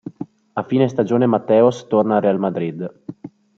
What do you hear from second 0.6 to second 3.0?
fine stagione Mateos torna al Real Madrid.